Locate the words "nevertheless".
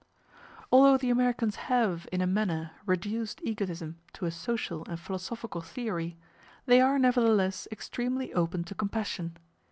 6.97-7.67